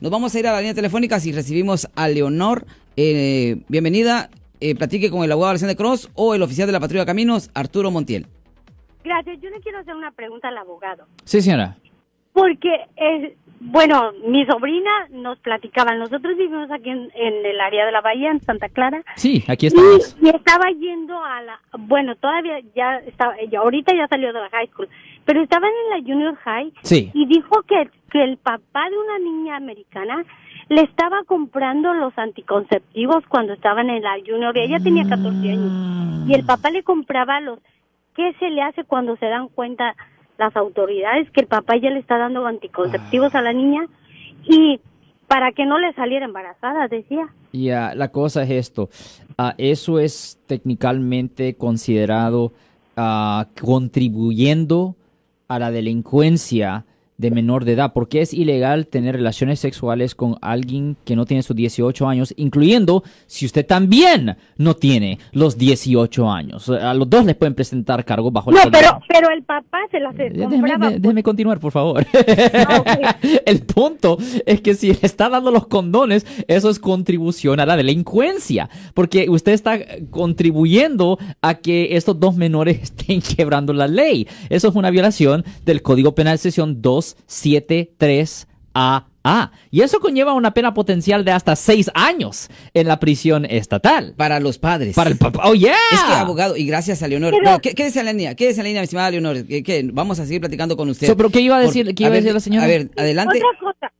[0.00, 2.66] Nos vamos a ir a la línea telefónica si recibimos a Leonor.
[2.96, 4.28] Eh, bienvenida.
[4.60, 7.50] Eh, platique con el abogado Alexander Cross o el oficial de la patrulla de caminos,
[7.54, 8.26] Arturo Montiel.
[9.04, 9.38] Gracias.
[9.40, 11.04] Yo le quiero hacer una pregunta al abogado.
[11.24, 11.76] Sí, señora.
[12.32, 15.94] Porque, eh, bueno, mi sobrina nos platicaba.
[15.94, 19.02] Nosotros vivimos aquí en, en el área de la Bahía, en Santa Clara.
[19.16, 20.16] Sí, aquí estamos.
[20.20, 24.40] Y, y estaba yendo a la, bueno, todavía ya estaba, ya ahorita ya salió de
[24.40, 24.88] la high school,
[25.24, 27.10] pero estaban en la junior high Sí.
[27.14, 30.24] y dijo que, que el papá de una niña americana
[30.70, 36.26] le estaba comprando los anticonceptivos cuando estaban en la junior ella tenía 14 años.
[36.26, 37.58] Y el papá le compraba los
[38.14, 39.94] ¿qué se le hace cuando se dan cuenta
[40.38, 43.86] las autoridades que el papá ya le está dando anticonceptivos a la niña
[44.48, 44.80] y
[45.26, 47.28] para que no le saliera embarazada decía.
[47.52, 48.88] Ya, la cosa es esto.
[49.36, 52.52] Ah, eso es técnicamente considerado
[52.96, 54.96] ah, contribuyendo
[55.48, 56.86] a la delincuencia
[57.18, 61.42] de menor de edad, porque es ilegal tener relaciones sexuales con alguien que no tiene
[61.42, 66.68] sus 18 años, incluyendo si usted también no tiene los 18 años.
[66.68, 70.00] A los dos les pueden presentar cargos bajo el no pero pero el papá se
[70.00, 72.06] las Déjeme, compraba déjeme continuar, por favor.
[72.68, 73.16] Ah.
[73.46, 77.76] El punto es que si le está dando los condones, eso es contribución a la
[77.76, 79.78] delincuencia, porque usted está
[80.10, 84.26] contribuyendo a que estos dos menores estén quebrando la ley.
[84.48, 86.82] Eso es una violación del Código Penal Sesión
[87.28, 89.50] 273AA.
[89.70, 94.14] Y eso conlleva una pena potencial de hasta seis años en la prisión estatal.
[94.16, 94.94] Para los padres.
[94.94, 95.40] Para el papá.
[95.44, 95.74] ¡Oh, yeah!
[95.92, 97.34] Es que, abogado, y gracias a Leonor.
[97.42, 99.44] Pero- ¿qué, quédese en la línea, quédese en la línea, mi estimada Leonor.
[99.46, 99.88] ¿Qué, qué?
[99.92, 101.06] Vamos a seguir platicando con usted.
[101.08, 102.64] So, ¿pero qué iba a decir- qué iba a ver, decir la señora?
[102.64, 103.38] A ver, adelante.
[103.38, 103.92] Otra cosa,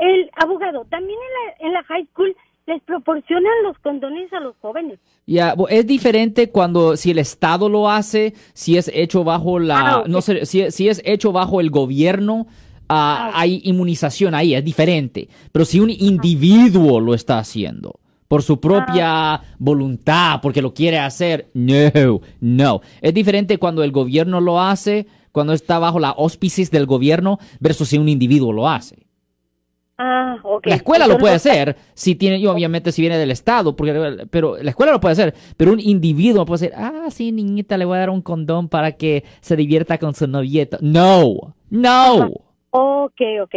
[0.00, 2.34] el abogado, también en la, en la high school
[2.66, 4.98] les proporcionan los condones a los jóvenes.
[5.26, 9.78] Ya, bo- es diferente cuando si el Estado lo hace, si es hecho bajo la,
[9.80, 10.06] Ah, ok.
[10.08, 12.46] no sé, si, si es hecho bajo el gobierno,
[12.88, 13.34] Ah, ok.
[13.38, 15.28] hay inmunización ahí, es diferente.
[15.50, 19.42] Pero si un individuo lo está haciendo por su propia Ah.
[19.58, 22.80] voluntad, porque lo quiere hacer, no, no.
[23.00, 27.88] Es diferente cuando el gobierno lo hace, cuando está bajo la auspicis del gobierno, versus
[27.88, 29.06] si un individuo lo hace.
[30.04, 30.36] Ah.
[30.64, 34.56] La escuela lo puede hacer, si tiene, y obviamente si viene del Estado, porque, pero
[34.60, 37.96] la escuela lo puede hacer, pero un individuo puede decir, ah, sí, niñita, le voy
[37.96, 40.78] a dar un condón para que se divierta con su novieto.
[40.80, 42.32] No, no.
[42.70, 43.54] Ok, ok.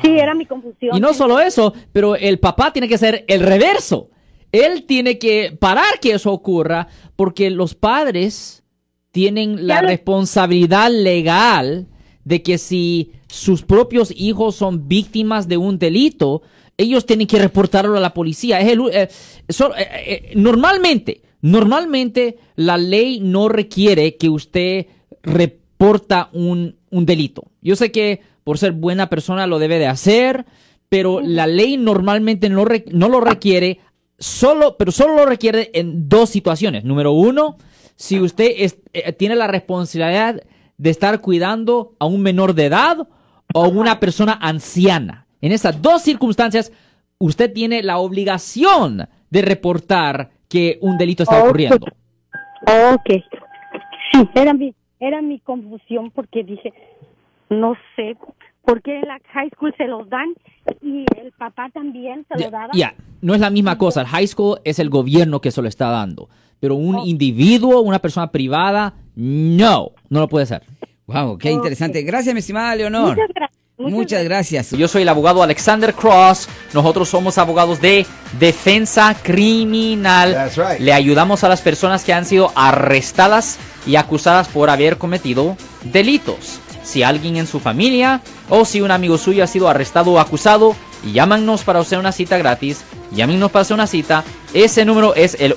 [0.00, 0.96] Sí, era mi confusión.
[0.96, 4.10] Y no solo eso, pero el papá tiene que ser el reverso.
[4.52, 6.86] Él tiene que parar que eso ocurra
[7.16, 8.62] porque los padres
[9.10, 11.88] tienen la responsabilidad legal
[12.30, 16.42] de que si sus propios hijos son víctimas de un delito,
[16.78, 18.60] ellos tienen que reportarlo a la policía.
[18.60, 19.08] Es el, eh,
[19.48, 24.86] so- eh, eh, normalmente, normalmente la ley no requiere que usted
[25.22, 27.42] reporta un, un delito.
[27.60, 30.46] Yo sé que por ser buena persona lo debe de hacer,
[30.88, 33.80] pero la ley normalmente no, re- no lo requiere,
[34.18, 36.84] solo, pero solo lo requiere en dos situaciones.
[36.84, 37.56] Número uno,
[37.96, 40.42] si usted es- eh, tiene la responsabilidad
[40.80, 43.06] de estar cuidando a un menor de edad
[43.52, 45.26] o una persona anciana.
[45.42, 46.72] En esas dos circunstancias,
[47.18, 51.44] usted tiene la obligación de reportar que un delito está Ok.
[51.44, 51.86] ocurriendo.
[52.66, 53.10] Ok.
[54.12, 56.72] Sí, era mi, era mi confusión porque dije,
[57.50, 58.16] no sé,
[58.64, 60.34] por qué en la high school se los dan
[60.80, 62.68] y el papá también se lo daba.
[62.72, 64.00] ya, no es la misma cosa.
[64.00, 66.28] El high school es el gobierno que se lo está dando.
[66.58, 67.06] Pero un Oh.
[67.06, 70.62] individuo, una persona privada, no, no lo puede hacer.
[71.06, 72.00] Wow, qué interesante.
[72.02, 73.10] Gracias, mi estimada Leonor.
[73.10, 73.60] Muchas gracias.
[73.76, 74.70] Muchas, gracias.
[74.70, 76.48] Yo soy el abogado Alexander Cross.
[76.72, 78.06] Nosotros somos abogados de
[78.38, 80.32] defensa criminal.
[80.32, 80.80] That's right.
[80.80, 86.60] Le ayudamos a las personas que han sido arrestadas y acusadas por haber cometido delitos.
[86.82, 90.74] Si alguien en su familia o si un amigo suyo ha sido arrestado o acusado,
[91.12, 92.84] llámanos para hacer una cita gratis.
[93.12, 94.24] Llámenos para hacer una cita.
[94.54, 95.56] Ese número es el